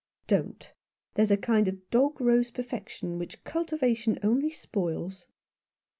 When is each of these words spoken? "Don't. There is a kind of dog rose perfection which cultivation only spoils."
"Don't. 0.35 0.73
There 1.13 1.21
is 1.21 1.29
a 1.29 1.37
kind 1.37 1.67
of 1.67 1.87
dog 1.91 2.19
rose 2.19 2.49
perfection 2.49 3.19
which 3.19 3.43
cultivation 3.43 4.17
only 4.23 4.49
spoils." 4.49 5.27